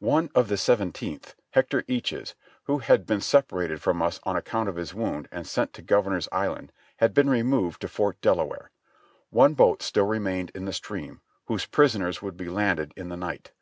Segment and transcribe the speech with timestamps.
[0.00, 2.32] One of the Seventeenth, Hector Eaches,
[2.62, 5.82] who had been separ ated from us on account of his wound and sent to
[5.82, 8.70] Governor's Island, had been removed to Fort Delaware.
[9.28, 13.16] One boat still re mained in the stream, whose prisoners would be landed in the
[13.18, 13.52] night.